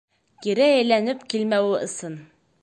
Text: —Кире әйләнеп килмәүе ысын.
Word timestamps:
—Кире 0.45 0.65
әйләнеп 0.77 1.21
килмәүе 1.35 1.85
ысын. 1.89 2.19